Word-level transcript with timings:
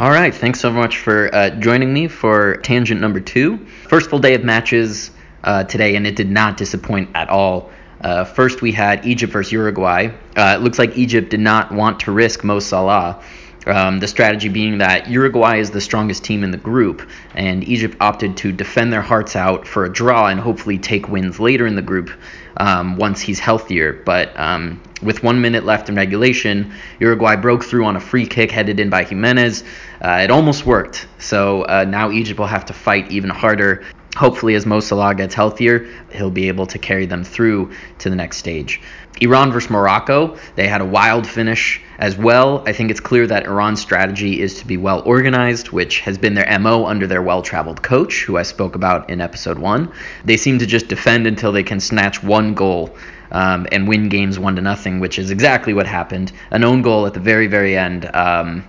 All 0.00 0.10
right, 0.10 0.34
thanks 0.34 0.58
so 0.58 0.72
much 0.72 0.96
for 0.96 1.28
uh, 1.34 1.50
joining 1.50 1.92
me 1.92 2.08
for 2.08 2.56
tangent 2.62 3.02
number 3.02 3.20
two. 3.20 3.66
First 3.86 4.08
full 4.08 4.18
day 4.18 4.32
of 4.32 4.42
matches 4.42 5.10
uh, 5.44 5.64
today, 5.64 5.94
and 5.94 6.06
it 6.06 6.16
did 6.16 6.30
not 6.30 6.56
disappoint 6.56 7.10
at 7.14 7.28
all. 7.28 7.70
Uh, 8.00 8.24
first, 8.24 8.62
we 8.62 8.72
had 8.72 9.04
Egypt 9.04 9.30
versus 9.30 9.52
Uruguay. 9.52 10.08
Uh, 10.34 10.56
it 10.56 10.62
looks 10.62 10.78
like 10.78 10.96
Egypt 10.96 11.28
did 11.28 11.40
not 11.40 11.70
want 11.70 12.00
to 12.00 12.12
risk 12.12 12.42
Mo 12.44 12.60
Salah. 12.60 13.22
Um, 13.66 14.00
the 14.00 14.08
strategy 14.08 14.48
being 14.48 14.78
that 14.78 15.10
Uruguay 15.10 15.58
is 15.58 15.70
the 15.70 15.80
strongest 15.80 16.24
team 16.24 16.44
in 16.44 16.50
the 16.50 16.56
group, 16.56 17.08
and 17.34 17.62
Egypt 17.68 17.96
opted 18.00 18.36
to 18.38 18.52
defend 18.52 18.92
their 18.92 19.02
hearts 19.02 19.36
out 19.36 19.66
for 19.66 19.84
a 19.84 19.92
draw 19.92 20.28
and 20.28 20.40
hopefully 20.40 20.78
take 20.78 21.08
wins 21.08 21.38
later 21.38 21.66
in 21.66 21.76
the 21.76 21.82
group 21.82 22.10
um, 22.56 22.96
once 22.96 23.20
he's 23.20 23.38
healthier. 23.38 23.92
But 23.92 24.38
um, 24.38 24.80
with 25.02 25.22
one 25.22 25.40
minute 25.40 25.64
left 25.64 25.88
in 25.88 25.94
regulation, 25.94 26.72
Uruguay 27.00 27.36
broke 27.36 27.64
through 27.64 27.84
on 27.84 27.96
a 27.96 28.00
free 28.00 28.26
kick 28.26 28.50
headed 28.50 28.80
in 28.80 28.88
by 28.88 29.04
Gimenez. 29.04 29.62
Uh, 30.00 30.20
it 30.22 30.30
almost 30.30 30.64
worked, 30.64 31.06
so 31.18 31.62
uh, 31.62 31.84
now 31.86 32.10
Egypt 32.10 32.38
will 32.38 32.46
have 32.46 32.64
to 32.66 32.72
fight 32.72 33.10
even 33.10 33.28
harder. 33.28 33.84
Hopefully, 34.16 34.56
as 34.56 34.66
Mo 34.66 34.80
Salah 34.80 35.14
gets 35.14 35.34
healthier, 35.34 35.86
he'll 36.12 36.30
be 36.30 36.48
able 36.48 36.66
to 36.66 36.78
carry 36.78 37.06
them 37.06 37.22
through 37.22 37.70
to 37.98 38.10
the 38.10 38.16
next 38.16 38.38
stage. 38.38 38.80
Iran 39.20 39.52
versus 39.52 39.70
Morocco, 39.70 40.36
they 40.56 40.66
had 40.66 40.80
a 40.80 40.84
wild 40.84 41.26
finish 41.26 41.80
as 41.98 42.16
well. 42.16 42.64
I 42.66 42.72
think 42.72 42.90
it's 42.90 43.00
clear 43.00 43.26
that 43.26 43.44
Iran's 43.44 43.80
strategy 43.80 44.40
is 44.40 44.58
to 44.60 44.66
be 44.66 44.76
well 44.76 45.02
organized, 45.04 45.70
which 45.70 46.00
has 46.00 46.18
been 46.18 46.34
their 46.34 46.58
MO 46.58 46.86
under 46.86 47.06
their 47.06 47.22
well 47.22 47.42
traveled 47.42 47.82
coach, 47.82 48.24
who 48.24 48.36
I 48.36 48.42
spoke 48.42 48.74
about 48.74 49.10
in 49.10 49.20
episode 49.20 49.58
one. 49.58 49.92
They 50.24 50.36
seem 50.36 50.58
to 50.58 50.66
just 50.66 50.88
defend 50.88 51.26
until 51.26 51.52
they 51.52 51.62
can 51.62 51.78
snatch 51.80 52.22
one 52.22 52.54
goal. 52.54 52.96
Um, 53.32 53.68
and 53.70 53.86
win 53.86 54.08
games 54.08 54.40
one 54.40 54.56
to 54.56 54.62
nothing, 54.62 54.98
which 54.98 55.16
is 55.16 55.30
exactly 55.30 55.72
what 55.72 55.86
happened. 55.86 56.32
An 56.50 56.64
own 56.64 56.82
goal 56.82 57.06
at 57.06 57.14
the 57.14 57.20
very, 57.20 57.46
very 57.46 57.78
end. 57.78 58.10
Um, 58.12 58.64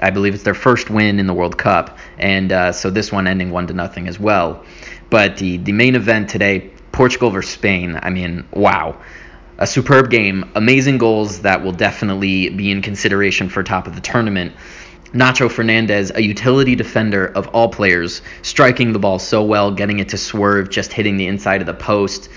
I 0.00 0.10
believe 0.10 0.34
it's 0.34 0.42
their 0.42 0.54
first 0.54 0.90
win 0.90 1.18
in 1.18 1.26
the 1.26 1.34
World 1.34 1.56
Cup, 1.56 1.98
and 2.18 2.52
uh, 2.52 2.72
so 2.72 2.90
this 2.90 3.12
one 3.12 3.26
ending 3.26 3.50
one 3.50 3.66
to 3.68 3.74
nothing 3.74 4.08
as 4.08 4.18
well. 4.18 4.64
But 5.10 5.36
the 5.36 5.58
the 5.58 5.72
main 5.72 5.94
event 5.94 6.28
today, 6.28 6.70
Portugal 6.92 7.30
versus 7.30 7.52
Spain. 7.52 7.98
I 8.02 8.10
mean, 8.10 8.46
wow 8.52 8.96
a 9.58 9.66
superb 9.66 10.10
game, 10.10 10.50
amazing 10.54 10.98
goals 10.98 11.42
that 11.42 11.62
will 11.62 11.72
definitely 11.72 12.48
be 12.50 12.70
in 12.70 12.82
consideration 12.82 13.48
for 13.48 13.62
top 13.62 13.86
of 13.86 13.94
the 13.94 14.00
tournament. 14.00 14.52
Nacho 15.12 15.48
Fernandez, 15.48 16.10
a 16.12 16.20
utility 16.20 16.74
defender 16.74 17.26
of 17.26 17.46
all 17.48 17.68
players, 17.68 18.20
striking 18.42 18.92
the 18.92 18.98
ball 18.98 19.20
so 19.20 19.44
well, 19.44 19.70
getting 19.70 20.00
it 20.00 20.08
to 20.08 20.18
swerve, 20.18 20.70
just 20.70 20.92
hitting 20.92 21.16
the 21.16 21.28
inside 21.28 21.60
of 21.60 21.66
the 21.66 21.74
post. 21.74 22.28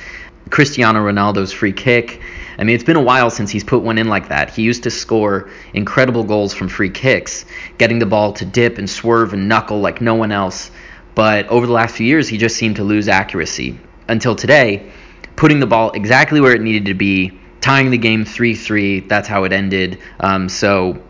Cristiano 0.51 0.99
Ronaldo's 0.99 1.51
free 1.51 1.73
kick. 1.73 2.21
I 2.57 2.63
mean, 2.63 2.75
it's 2.75 2.83
been 2.83 2.95
a 2.95 3.01
while 3.01 3.29
since 3.29 3.51
he's 3.51 3.63
put 3.63 3.83
one 3.83 3.97
in 3.97 4.07
like 4.07 4.29
that. 4.29 4.49
He 4.49 4.63
used 4.63 4.83
to 4.83 4.91
score 4.91 5.49
incredible 5.73 6.23
goals 6.23 6.53
from 6.53 6.69
free 6.69 6.89
kicks, 6.89 7.45
getting 7.77 7.99
the 7.99 8.05
ball 8.05 8.33
to 8.33 8.45
dip 8.45 8.77
and 8.77 8.89
swerve 8.89 9.33
and 9.33 9.47
knuckle 9.47 9.79
like 9.79 10.01
no 10.01 10.15
one 10.15 10.31
else. 10.31 10.71
But 11.13 11.47
over 11.47 11.65
the 11.65 11.73
last 11.73 11.95
few 11.95 12.05
years, 12.07 12.27
he 12.27 12.37
just 12.37 12.55
seemed 12.55 12.77
to 12.77 12.83
lose 12.83 13.07
accuracy. 13.07 13.79
Until 14.07 14.35
today, 14.35 14.91
putting 15.35 15.59
the 15.59 15.67
ball 15.67 15.91
exactly 15.91 16.41
where 16.41 16.53
it 16.53 16.61
needed 16.61 16.85
to 16.85 16.93
be, 16.93 17.39
tying 17.61 17.91
the 17.91 17.97
game 17.97 18.25
3 18.25 18.55
3. 18.55 19.01
That's 19.01 19.27
how 19.27 19.43
it 19.43 19.53
ended. 19.53 19.99
Um, 20.19 20.49
so, 20.49 21.01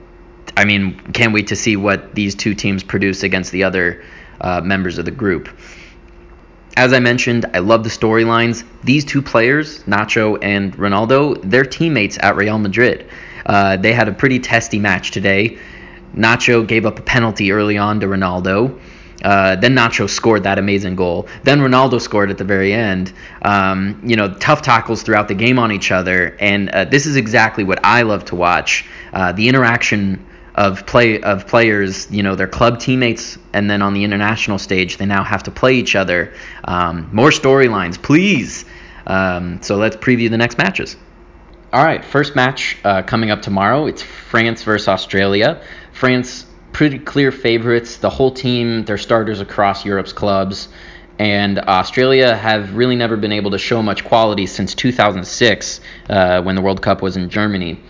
I 0.55 0.65
mean, 0.65 0.99
can't 1.13 1.33
wait 1.33 1.47
to 1.47 1.55
see 1.55 1.77
what 1.77 2.13
these 2.13 2.35
two 2.35 2.55
teams 2.55 2.83
produce 2.83 3.23
against 3.23 3.51
the 3.51 3.63
other 3.63 4.03
uh, 4.41 4.61
members 4.61 4.97
of 4.97 5.05
the 5.05 5.11
group. 5.11 5.49
As 6.77 6.93
I 6.93 6.99
mentioned, 6.99 7.47
I 7.55 7.57
love 7.57 7.83
the 7.83 7.89
storylines. 7.89 8.63
These 8.83 9.03
two 9.03 9.23
players, 9.23 9.81
Nacho 9.85 10.37
and 10.43 10.77
Ronaldo, 10.77 11.41
they're 11.43 11.65
teammates 11.65 12.19
at 12.21 12.35
Real 12.35 12.59
Madrid. 12.59 13.09
Uh, 13.47 13.77
they 13.77 13.93
had 13.93 14.07
a 14.07 14.11
pretty 14.11 14.37
testy 14.37 14.77
match 14.77 15.09
today. 15.09 15.57
Nacho 16.15 16.67
gave 16.67 16.85
up 16.85 16.99
a 16.99 17.01
penalty 17.01 17.51
early 17.51 17.79
on 17.79 17.99
to 18.01 18.05
Ronaldo. 18.05 18.79
Uh, 19.23 19.55
then 19.55 19.73
Nacho 19.73 20.07
scored 20.07 20.43
that 20.43 20.59
amazing 20.59 20.95
goal. 20.95 21.27
Then 21.41 21.61
Ronaldo 21.61 21.99
scored 21.99 22.29
at 22.29 22.37
the 22.37 22.43
very 22.43 22.73
end. 22.73 23.11
Um, 23.41 23.99
you 24.05 24.15
know, 24.15 24.35
tough 24.35 24.61
tackles 24.61 25.01
throughout 25.01 25.27
the 25.29 25.33
game 25.33 25.57
on 25.57 25.71
each 25.71 25.91
other, 25.91 26.37
and 26.39 26.69
uh, 26.69 26.85
this 26.85 27.07
is 27.07 27.15
exactly 27.15 27.63
what 27.63 27.79
I 27.83 28.03
love 28.03 28.25
to 28.25 28.35
watch. 28.35 28.85
Uh, 29.11 29.31
the 29.31 29.49
interaction 29.49 30.23
of 30.57 30.87
play 30.87 31.21
of 31.21 31.47
players, 31.47 32.11
you 32.11 32.23
know, 32.23 32.35
their 32.35 32.47
club 32.47 32.79
teammates, 32.79 33.37
and 33.53 33.69
then 33.69 33.81
on 33.83 33.93
the 33.93 34.03
international 34.03 34.57
stage, 34.57 34.97
they 34.97 35.05
now 35.05 35.23
have 35.23 35.43
to 35.43 35.51
play 35.51 35.75
each 35.75 35.95
other. 35.95 36.33
Um, 36.65 37.09
more 37.13 37.29
storylines, 37.29 38.01
please. 38.01 38.65
Um, 39.05 39.61
so 39.61 39.77
let's 39.77 39.95
preview 39.95 40.29
the 40.29 40.37
next 40.37 40.57
matches. 40.57 40.97
All 41.71 41.83
right, 41.83 42.03
first 42.03 42.35
match 42.35 42.77
uh, 42.83 43.03
coming 43.03 43.29
up 43.29 43.41
tomorrow. 43.41 43.85
It's 43.85 44.01
France 44.01 44.63
versus 44.63 44.87
Australia. 44.87 45.61
France 45.93 46.45
pretty 46.71 46.99
clear 46.99 47.31
favorites. 47.31 47.97
The 47.97 48.09
whole 48.09 48.31
team, 48.31 48.83
their 48.85 48.97
starters 48.97 49.41
across 49.41 49.85
Europe's 49.85 50.13
clubs. 50.13 50.69
And 51.19 51.59
Australia 51.59 52.35
have 52.35 52.75
really 52.75 52.95
never 52.95 53.17
been 53.17 53.31
able 53.31 53.51
to 53.51 53.57
show 53.57 53.81
much 53.81 54.05
quality 54.05 54.45
since 54.45 54.75
2006 54.75 55.81
uh, 56.09 56.41
when 56.43 56.55
the 56.55 56.61
World 56.61 56.81
Cup 56.81 57.01
was 57.01 57.17
in 57.17 57.29
Germany. 57.29 57.81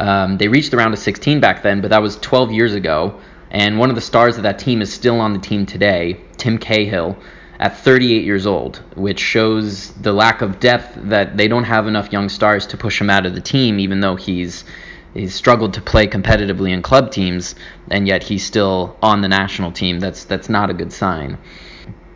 Um, 0.00 0.38
they 0.38 0.48
reached 0.48 0.70
the 0.70 0.78
round 0.78 0.94
of 0.94 0.98
16 0.98 1.40
back 1.40 1.62
then, 1.62 1.82
but 1.82 1.90
that 1.90 2.00
was 2.00 2.16
12 2.16 2.52
years 2.52 2.72
ago. 2.74 3.20
And 3.50 3.78
one 3.78 3.90
of 3.90 3.96
the 3.96 4.00
stars 4.00 4.38
of 4.38 4.44
that 4.44 4.58
team 4.58 4.80
is 4.80 4.90
still 4.90 5.20
on 5.20 5.34
the 5.34 5.38
team 5.38 5.66
today, 5.66 6.18
Tim 6.38 6.56
Cahill, 6.56 7.18
at 7.58 7.76
38 7.76 8.24
years 8.24 8.46
old, 8.46 8.82
which 8.96 9.20
shows 9.20 9.92
the 9.92 10.12
lack 10.12 10.40
of 10.40 10.58
depth 10.58 10.96
that 11.10 11.36
they 11.36 11.48
don't 11.48 11.64
have 11.64 11.86
enough 11.86 12.12
young 12.12 12.30
stars 12.30 12.66
to 12.68 12.78
push 12.78 12.98
him 12.98 13.10
out 13.10 13.26
of 13.26 13.34
the 13.34 13.42
team, 13.42 13.78
even 13.78 14.00
though 14.00 14.16
he's 14.16 14.64
he's 15.12 15.34
struggled 15.34 15.74
to 15.74 15.82
play 15.82 16.06
competitively 16.06 16.70
in 16.70 16.80
club 16.80 17.10
teams, 17.10 17.54
and 17.90 18.08
yet 18.08 18.22
he's 18.22 18.46
still 18.46 18.96
on 19.02 19.20
the 19.20 19.28
national 19.28 19.70
team. 19.72 20.00
That's 20.00 20.24
that's 20.24 20.48
not 20.48 20.70
a 20.70 20.74
good 20.74 20.94
sign. 20.94 21.36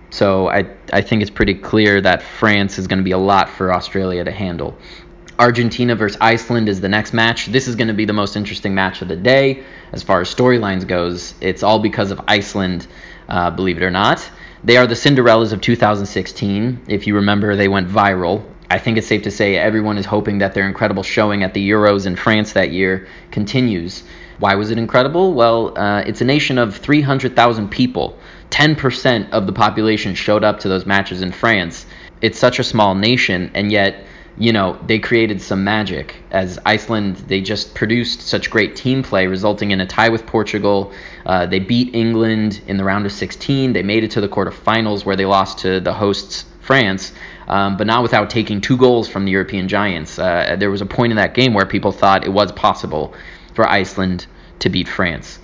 So 0.09 0.49
I 0.49 0.65
I 0.93 1.03
think 1.03 1.21
it's 1.21 1.31
pretty 1.31 1.55
clear 1.55 2.01
that 2.01 2.23
France 2.23 2.79
is 2.79 2.87
going 2.87 3.01
to 3.01 3.05
be 3.05 3.11
a 3.11 3.19
lot 3.19 3.51
for 3.51 3.75
Australia 3.75 4.25
to 4.25 4.31
handle. 4.31 4.79
Argentina 5.39 5.97
versus 5.97 6.19
Iceland 6.21 6.69
is 6.69 6.81
the 6.81 6.89
next 6.89 7.13
match. 7.13 7.47
This 7.47 7.67
is 7.69 7.77
going 7.77 7.89
to 7.89 7.95
be 7.95 8.05
the 8.05 8.13
most 8.13 8.37
interesting 8.37 8.75
match 8.75 9.03
of 9.03 9.09
the 9.09 9.17
day 9.17 9.65
as 9.93 10.03
far 10.03 10.21
as 10.21 10.35
storylines 10.35 10.87
goes. 10.87 11.35
It's 11.41 11.63
all 11.63 11.79
because 11.79 12.11
of 12.11 12.21
Iceland, 12.29 12.87
uh, 13.29 13.51
believe 13.51 13.77
it 13.77 13.83
or 13.83 13.91
not. 13.91 14.29
They 14.63 14.77
are 14.77 14.87
the 14.87 14.95
Cinderellas 14.95 15.53
of 15.53 15.61
2016. 15.61 16.83
If 16.89 17.07
you 17.07 17.17
remember, 17.17 17.57
they 17.57 17.69
went 17.69 17.89
viral 17.89 18.45
I 18.71 18.79
think 18.79 18.97
it's 18.97 19.07
safe 19.07 19.23
to 19.23 19.31
say 19.31 19.57
everyone 19.57 19.99
is 19.99 20.07
hoping 20.07 20.39
that 20.39 20.55
their 20.55 20.67
incredible 20.67 21.03
showing 21.03 21.43
at 21.43 21.55
the 21.55 21.71
Euros 21.71 22.07
in 22.07 22.17
France 22.17 22.55
that 22.55 22.73
year 22.73 23.07
continues. 23.31 24.03
Why 24.39 24.55
was 24.55 24.71
it 24.71 24.79
incredible? 24.79 25.35
Well, 25.35 25.79
uh, 25.79 26.01
it's 26.01 26.21
a 26.21 26.25
nation 26.25 26.59
of 26.59 26.77
300,000 26.77 27.69
people. 27.69 28.19
10% 28.51 29.31
of 29.31 29.47
the 29.47 29.53
population 29.53 30.15
showed 30.15 30.45
up 30.45 30.61
to 30.61 30.69
those 30.69 30.87
matches 30.87 31.23
in 31.23 31.31
France. 31.31 31.87
It's 32.21 32.39
such 32.39 32.59
a 32.59 32.65
small 32.65 32.95
nation, 32.95 33.51
and 33.55 33.71
yet, 33.71 34.05
you 34.37 34.53
know, 34.53 34.79
they 34.87 34.99
created 34.99 35.41
some 35.41 35.63
magic. 35.63 36.17
As 36.31 36.59
Iceland, 36.67 37.17
they 37.29 37.41
just 37.41 37.75
produced 37.75 38.23
such 38.23 38.51
great 38.51 38.75
team 38.75 39.03
play, 39.03 39.27
resulting 39.27 39.71
in 39.71 39.81
a 39.81 39.87
tie 39.87 40.09
with 40.09 40.27
Portugal. 40.27 40.93
Uh, 41.25 41.47
they 41.47 41.61
beat 41.61 41.95
England 41.95 42.61
in 42.67 42.77
the 42.77 42.85
round 42.85 43.07
of 43.07 43.13
16. 43.13 43.73
They 43.73 43.83
made 43.83 44.05
it 44.05 44.11
to 44.13 44.21
the 44.21 44.29
quarterfinals 44.29 45.05
where 45.05 45.17
they 45.17 45.27
lost 45.27 45.59
to 45.59 45.81
the 45.81 45.93
hosts, 45.93 46.45
France 46.61 47.13
um, 47.49 47.77
but 47.77 47.87
not 47.87 48.03
without 48.03 48.31
taking 48.31 48.61
two 48.61 48.77
goals 48.77 49.09
from 49.09 49.25
the 49.25 49.33
European 49.33 49.69
giants. 49.69 50.19
Uh, 50.19 50.57
there 50.59 50.71
was 50.71 50.81
a 50.81 50.87
point 50.87 51.13
in 51.13 51.17
that 51.17 51.35
game 51.35 51.55
where 51.55 51.67
people 51.67 51.93
thought 51.93 52.25
it 52.25 52.33
was 52.33 52.53
possible 52.53 53.15
for 53.55 53.69
Iceland 53.69 54.27
to 54.61 54.69
beat 54.69 54.89
France. 54.89 55.39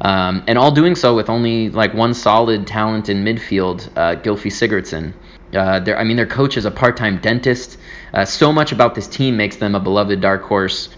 Um, 0.00 0.42
and 0.48 0.58
all 0.58 0.72
doing 0.72 0.96
so 0.96 1.14
with 1.14 1.30
only 1.30 1.70
like 1.70 1.94
one 1.94 2.14
solid 2.14 2.66
talent 2.66 3.08
in 3.08 3.24
midfield, 3.24 3.88
uh, 3.96 4.20
Gylfi 4.20 4.50
Sigurdsson. 4.50 5.12
Uh, 5.54 5.94
I 5.94 6.04
mean, 6.04 6.16
their 6.16 6.26
coach 6.26 6.56
is 6.56 6.64
a 6.64 6.70
part-time 6.70 7.18
dentist. 7.18 7.78
Uh, 8.12 8.24
so 8.24 8.52
much 8.52 8.72
about 8.72 8.94
this 8.94 9.06
team 9.06 9.36
makes 9.36 9.56
them 9.56 9.74
a 9.74 9.80
beloved 9.80 10.20
dark 10.20 10.42
horse. 10.42 10.88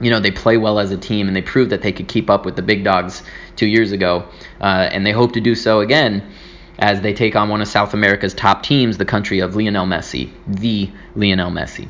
You 0.00 0.10
know, 0.10 0.20
they 0.20 0.30
play 0.30 0.56
well 0.56 0.78
as 0.78 0.90
a 0.90 0.96
team, 0.96 1.26
and 1.26 1.36
they 1.36 1.42
proved 1.42 1.70
that 1.70 1.82
they 1.82 1.92
could 1.92 2.08
keep 2.08 2.30
up 2.30 2.44
with 2.44 2.56
the 2.56 2.62
big 2.62 2.84
dogs 2.84 3.22
two 3.56 3.66
years 3.66 3.92
ago, 3.92 4.28
uh, 4.60 4.88
and 4.92 5.04
they 5.04 5.12
hope 5.12 5.32
to 5.32 5.40
do 5.40 5.54
so 5.54 5.80
again 5.80 6.30
as 6.78 7.00
they 7.00 7.12
take 7.12 7.34
on 7.34 7.48
one 7.48 7.60
of 7.60 7.68
South 7.68 7.92
America's 7.92 8.34
top 8.34 8.62
teams, 8.62 8.98
the 8.98 9.04
country 9.04 9.40
of 9.40 9.56
Lionel 9.56 9.86
Messi, 9.86 10.30
the 10.46 10.90
Lionel 11.16 11.50
Messi. 11.50 11.88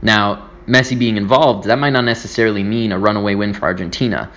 Now, 0.00 0.50
Messi 0.66 0.98
being 0.98 1.16
involved, 1.16 1.64
that 1.64 1.78
might 1.78 1.90
not 1.90 2.04
necessarily 2.04 2.62
mean 2.62 2.92
a 2.92 2.98
runaway 2.98 3.34
win 3.34 3.52
for 3.52 3.66
Argentina. 3.66 4.30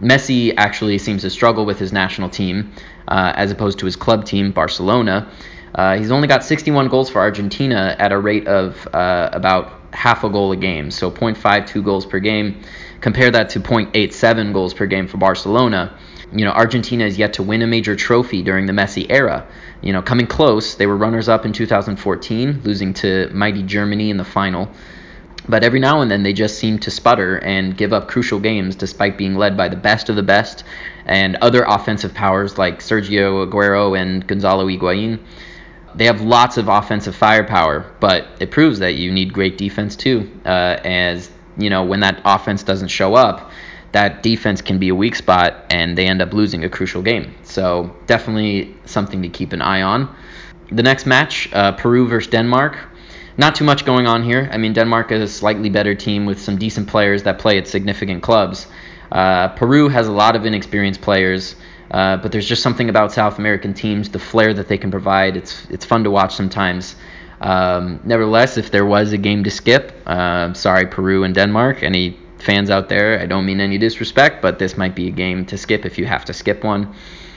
Messi 0.00 0.52
actually 0.56 0.98
seems 0.98 1.22
to 1.22 1.30
struggle 1.30 1.64
with 1.64 1.78
his 1.78 1.92
national 1.92 2.28
team 2.28 2.72
uh, 3.06 3.32
as 3.36 3.52
opposed 3.52 3.78
to 3.78 3.86
his 3.86 3.94
club 3.94 4.24
team, 4.24 4.50
Barcelona. 4.50 5.30
Uh, 5.74 5.96
he's 5.96 6.10
only 6.10 6.28
got 6.28 6.44
61 6.44 6.88
goals 6.88 7.10
for 7.10 7.20
Argentina 7.20 7.96
at 7.98 8.12
a 8.12 8.18
rate 8.18 8.46
of 8.46 8.86
uh, 8.94 9.30
about 9.32 9.72
half 9.92 10.24
a 10.24 10.30
goal 10.30 10.52
a 10.52 10.56
game, 10.56 10.90
so 10.90 11.10
0.52 11.10 11.84
goals 11.84 12.06
per 12.06 12.20
game. 12.20 12.60
Compare 13.00 13.30
that 13.32 13.50
to 13.50 13.60
0.87 13.60 14.52
goals 14.52 14.72
per 14.72 14.86
game 14.86 15.08
for 15.08 15.18
Barcelona 15.18 15.96
you 16.34 16.44
know, 16.44 16.50
Argentina 16.50 17.04
is 17.04 17.16
yet 17.16 17.34
to 17.34 17.42
win 17.42 17.62
a 17.62 17.66
major 17.66 17.94
trophy 17.94 18.42
during 18.42 18.66
the 18.66 18.72
Messi 18.72 19.06
era. 19.08 19.46
You 19.82 19.92
know, 19.92 20.02
coming 20.02 20.26
close, 20.26 20.74
they 20.74 20.86
were 20.86 20.96
runners 20.96 21.28
up 21.28 21.46
in 21.46 21.52
2014, 21.52 22.62
losing 22.64 22.92
to 22.94 23.30
mighty 23.32 23.62
Germany 23.62 24.10
in 24.10 24.16
the 24.16 24.24
final. 24.24 24.68
but 25.46 25.62
every 25.62 25.78
now 25.78 26.00
and 26.00 26.10
then 26.10 26.22
they 26.22 26.32
just 26.32 26.58
seem 26.58 26.78
to 26.78 26.90
sputter 26.90 27.36
and 27.36 27.76
give 27.76 27.92
up 27.92 28.08
crucial 28.08 28.40
games 28.40 28.74
despite 28.76 29.18
being 29.18 29.34
led 29.34 29.58
by 29.58 29.68
the 29.68 29.76
best 29.76 30.08
of 30.08 30.16
the 30.16 30.22
best 30.22 30.64
and 31.04 31.36
other 31.42 31.62
offensive 31.68 32.14
powers 32.14 32.56
like 32.56 32.78
Sergio 32.78 33.46
Aguero 33.46 33.94
and 33.94 34.26
Gonzalo 34.26 34.66
Higuain. 34.66 35.18
They 35.94 36.06
have 36.06 36.20
lots 36.20 36.56
of 36.56 36.68
offensive 36.68 37.14
firepower, 37.14 37.92
but 38.00 38.26
it 38.40 38.50
proves 38.50 38.80
that 38.80 38.94
you 38.94 39.12
need 39.12 39.32
great 39.32 39.58
defense 39.58 39.96
too. 39.96 40.30
Uh, 40.44 40.78
as 40.84 41.30
you 41.56 41.70
know, 41.70 41.84
when 41.84 42.00
that 42.00 42.20
offense 42.24 42.62
doesn't 42.62 42.88
show 42.88 43.14
up, 43.14 43.50
that 43.92 44.24
defense 44.24 44.60
can 44.60 44.78
be 44.78 44.88
a 44.88 44.94
weak 44.94 45.14
spot, 45.14 45.66
and 45.70 45.96
they 45.96 46.08
end 46.08 46.20
up 46.20 46.32
losing 46.32 46.64
a 46.64 46.68
crucial 46.68 47.00
game. 47.00 47.32
So 47.44 47.94
definitely 48.06 48.74
something 48.86 49.22
to 49.22 49.28
keep 49.28 49.52
an 49.52 49.62
eye 49.62 49.82
on. 49.82 50.14
The 50.72 50.82
next 50.82 51.06
match, 51.06 51.48
uh, 51.52 51.72
Peru 51.72 52.08
versus 52.08 52.30
Denmark. 52.30 52.76
Not 53.36 53.54
too 53.54 53.64
much 53.64 53.84
going 53.84 54.06
on 54.06 54.22
here. 54.24 54.48
I 54.52 54.58
mean, 54.58 54.72
Denmark 54.72 55.12
is 55.12 55.22
a 55.22 55.28
slightly 55.28 55.70
better 55.70 55.94
team 55.94 56.26
with 56.26 56.40
some 56.40 56.56
decent 56.56 56.88
players 56.88 57.22
that 57.24 57.38
play 57.38 57.58
at 57.58 57.68
significant 57.68 58.22
clubs. 58.22 58.66
Uh, 59.12 59.48
Peru 59.48 59.88
has 59.88 60.08
a 60.08 60.12
lot 60.12 60.34
of 60.34 60.44
inexperienced 60.44 61.00
players, 61.00 61.54
uh, 61.94 62.16
but 62.16 62.32
there's 62.32 62.48
just 62.48 62.60
something 62.60 62.88
about 62.88 63.12
South 63.12 63.38
American 63.38 63.72
teams, 63.72 64.08
the 64.08 64.18
flair 64.18 64.52
that 64.52 64.66
they 64.66 64.76
can 64.76 64.90
provide. 64.90 65.36
It's 65.36 65.64
it's 65.70 65.84
fun 65.84 66.02
to 66.02 66.10
watch 66.10 66.34
sometimes. 66.34 66.96
Um, 67.40 68.00
nevertheless, 68.02 68.56
if 68.58 68.72
there 68.72 68.84
was 68.84 69.12
a 69.12 69.18
game 69.18 69.44
to 69.44 69.50
skip, 69.50 69.92
uh, 70.04 70.52
sorry, 70.54 70.86
Peru 70.86 71.22
and 71.22 71.32
Denmark. 71.32 71.84
Any 71.84 72.18
fans 72.38 72.68
out 72.68 72.88
there, 72.88 73.20
I 73.20 73.26
don't 73.26 73.46
mean 73.46 73.60
any 73.60 73.78
disrespect, 73.78 74.42
but 74.42 74.58
this 74.58 74.76
might 74.76 74.96
be 74.96 75.06
a 75.06 75.12
game 75.12 75.46
to 75.46 75.56
skip 75.56 75.86
if 75.86 75.96
you 75.96 76.04
have 76.06 76.24
to 76.24 76.32
skip 76.32 76.64
one. 76.64 76.94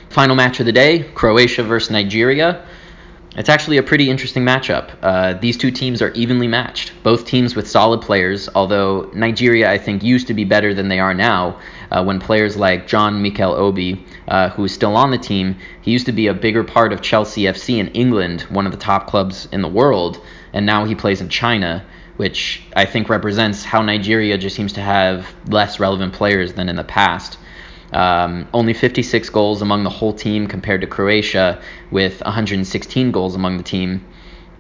Final 0.10 0.36
match 0.36 0.60
of 0.60 0.66
the 0.66 0.72
day 0.72 1.04
Croatia 1.14 1.62
versus 1.62 1.92
Nigeria. 1.92 2.66
It's 3.38 3.50
actually 3.50 3.78
a 3.78 3.84
pretty 3.84 4.10
interesting 4.10 4.44
matchup. 4.44 4.90
Uh, 5.00 5.34
these 5.34 5.58
two 5.58 5.70
teams 5.70 6.02
are 6.02 6.10
evenly 6.14 6.48
matched, 6.48 6.92
both 7.04 7.26
teams 7.26 7.56
with 7.56 7.70
solid 7.70 8.02
players, 8.02 8.50
although 8.56 9.12
Nigeria, 9.14 9.70
I 9.70 9.78
think, 9.78 10.02
used 10.02 10.26
to 10.28 10.34
be 10.34 10.44
better 10.44 10.74
than 10.74 10.88
they 10.88 11.00
are 11.00 11.14
now 11.14 11.60
uh, 11.92 12.04
when 12.04 12.20
players 12.20 12.58
like 12.58 12.88
John 12.88 13.22
Mikel 13.22 13.54
Obi, 13.54 14.04
uh, 14.28 14.50
who 14.50 14.66
is 14.66 14.74
still 14.74 14.96
on 14.96 15.12
the 15.12 15.20
team, 15.20 15.56
he 15.84 15.92
used 15.92 16.08
to 16.08 16.12
be 16.12 16.26
a 16.26 16.34
bigger 16.34 16.64
part 16.64 16.92
of 16.92 17.02
Chelsea 17.02 17.44
FC 17.44 17.78
in 17.78 17.90
England, 17.90 18.42
one 18.50 18.66
of 18.66 18.72
the 18.72 18.78
top 18.80 19.06
clubs 19.06 19.48
in 19.52 19.62
the 19.62 19.68
world, 19.68 20.20
and 20.52 20.66
now 20.66 20.86
he 20.86 20.96
plays 20.96 21.22
in 21.22 21.30
China, 21.30 21.86
which 22.16 22.64
I 22.76 22.86
think 22.86 23.08
represents 23.08 23.64
how 23.64 23.84
Nigeria 23.84 24.40
just 24.40 24.56
seems 24.56 24.74
to 24.74 24.82
have 24.82 25.28
less 25.48 25.80
relevant 25.80 26.14
players 26.14 26.54
than 26.54 26.70
in 26.70 26.76
the 26.76 26.84
past. 26.84 27.38
Um, 27.92 28.48
only 28.54 28.74
56 28.74 29.30
goals 29.30 29.62
among 29.62 29.84
the 29.84 29.90
whole 29.90 30.14
team 30.14 30.48
compared 30.48 30.82
to 30.82 30.88
Croatia 30.88 31.62
with 31.90 32.22
116 32.22 33.12
goals 33.12 33.36
among 33.36 33.58
the 33.58 33.64
team. 33.64 34.06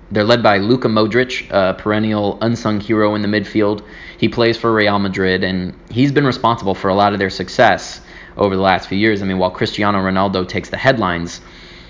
They're 0.10 0.24
led 0.24 0.42
by 0.42 0.60
Luka 0.60 0.88
Modric, 0.88 1.50
a 1.52 1.74
perennial 1.74 2.38
unsung 2.42 2.80
hero 2.80 3.16
in 3.16 3.22
the 3.22 3.28
midfield. 3.28 3.84
He 4.18 4.30
plays 4.30 4.56
for 4.56 4.74
Real 4.74 5.00
Madrid, 5.00 5.44
and 5.44 5.74
he's 5.92 6.14
been 6.14 6.26
responsible 6.26 6.76
for 6.76 6.88
a 6.88 6.96
lot 6.96 7.12
of 7.12 7.20
their 7.20 7.30
success 7.30 8.00
over 8.38 8.56
the 8.56 8.62
last 8.62 8.88
few 8.88 8.98
years. 8.98 9.22
I 9.22 9.26
mean, 9.26 9.38
while 9.38 9.52
Cristiano 9.52 9.98
Ronaldo 9.98 10.48
takes 10.48 10.70
the 10.70 10.78
headlines, 10.78 11.42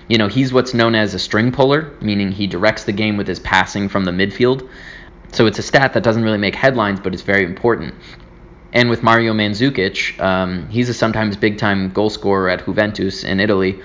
you 0.07 0.17
know, 0.17 0.27
he's 0.27 0.51
what's 0.51 0.73
known 0.73 0.95
as 0.95 1.13
a 1.13 1.19
string 1.19 1.51
puller, 1.51 1.93
meaning 2.01 2.31
he 2.31 2.47
directs 2.47 2.85
the 2.85 2.91
game 2.91 3.17
with 3.17 3.27
his 3.27 3.39
passing 3.39 3.87
from 3.87 4.05
the 4.05 4.11
midfield. 4.11 4.67
So 5.33 5.45
it's 5.45 5.59
a 5.59 5.63
stat 5.63 5.93
that 5.93 6.03
doesn't 6.03 6.23
really 6.23 6.37
make 6.37 6.55
headlines, 6.55 6.99
but 6.99 7.13
it's 7.13 7.21
very 7.21 7.43
important. 7.43 7.93
And 8.73 8.89
with 8.89 9.01
Mario 9.01 9.33
Mandzukic, 9.33 10.19
um, 10.19 10.67
he's 10.69 10.89
a 10.89 10.93
sometimes 10.93 11.37
big 11.37 11.57
time 11.57 11.89
goal 11.91 12.09
scorer 12.09 12.49
at 12.49 12.65
Juventus 12.65 13.23
in 13.23 13.39
Italy. 13.39 13.79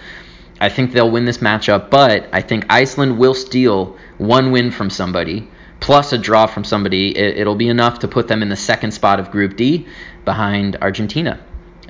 I 0.60 0.68
think 0.68 0.92
they'll 0.92 1.10
win 1.10 1.24
this 1.24 1.38
matchup, 1.38 1.90
but 1.90 2.28
I 2.32 2.40
think 2.40 2.66
Iceland 2.68 3.18
will 3.18 3.34
steal 3.34 3.96
one 4.18 4.52
win 4.52 4.70
from 4.70 4.90
somebody 4.90 5.48
plus 5.82 6.12
a 6.12 6.18
draw 6.18 6.46
from 6.46 6.64
somebody. 6.64 7.16
It, 7.18 7.46
will 7.46 7.56
be 7.56 7.68
enough 7.68 7.98
to 7.98 8.08
put 8.08 8.28
them 8.28 8.40
in 8.40 8.48
the 8.48 8.56
second 8.56 8.92
spot 8.92 9.18
of 9.20 9.30
Group 9.30 9.56
D 9.56 9.86
behind 10.24 10.78
Argentina. 10.80 11.44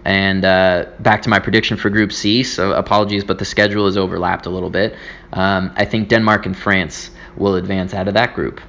And 0.04 0.44
uh, 0.44 0.86
back 0.98 1.22
to 1.22 1.28
my 1.28 1.38
prediction 1.38 1.76
for 1.76 1.90
Group 1.90 2.10
C. 2.10 2.42
So 2.42 2.72
apologies, 2.72 3.22
but 3.22 3.38
the 3.38 3.44
schedule 3.44 3.86
is 3.86 3.96
overlapped 3.96 4.46
a 4.46 4.50
little 4.50 4.70
bit. 4.70 4.96
Um, 5.32 5.72
I 5.76 5.84
think 5.84 6.08
Denmark 6.08 6.46
and 6.46 6.56
France 6.56 7.10
will 7.36 7.54
advance 7.54 7.94
out 7.94 8.08
of 8.08 8.14
that 8.14 8.34
group. 8.34 8.60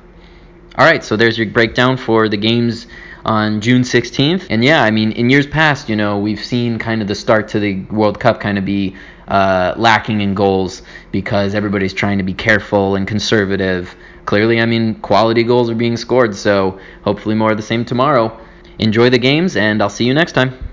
All 0.78 0.86
right, 0.86 1.04
so 1.04 1.16
there's 1.16 1.38
your 1.38 1.48
breakdown 1.48 1.98
for 1.98 2.28
the 2.30 2.38
games 2.38 2.88
on 3.26 3.62
June 3.62 3.82
16th. 3.82 4.48
And 4.50 4.64
yeah, 4.64 4.84
I 4.84 4.92
mean, 4.92 5.12
in 5.12 5.30
years 5.30 5.48
past, 5.48 5.90
you 5.90 5.96
know, 5.96 6.20
we've 6.20 6.44
seen 6.44 6.80
kind 6.80 7.02
of 7.02 7.08
the 7.08 7.16
start 7.16 7.48
to 7.50 7.60
the 7.60 7.82
World 7.84 8.20
Cup 8.20 8.40
kind 8.40 8.58
of 8.58 8.66
be 8.66 8.96
uh, 9.28 9.74
lacking 9.78 10.22
in 10.22 10.34
goals 10.34 10.82
because 11.12 11.56
everybody's 11.56 11.94
trying 11.94 12.18
to 12.18 12.24
be 12.24 12.34
careful 12.34 12.96
and 12.96 13.08
conservative. 13.08 13.96
Clearly, 14.26 14.60
I 14.60 14.66
mean, 14.66 14.96
quality 14.96 15.44
goals 15.44 15.70
are 15.70 15.76
being 15.76 15.98
scored, 15.98 16.36
so 16.36 16.80
hopefully 17.04 17.36
more 17.36 17.52
of 17.52 17.58
the 17.58 17.64
same 17.64 17.86
tomorrow. 17.86 18.40
Enjoy 18.80 19.10
the 19.10 19.20
games, 19.20 19.56
and 19.56 19.82
I'll 19.82 19.90
see 19.90 20.06
you 20.06 20.14
next 20.14 20.34
time. 20.34 20.73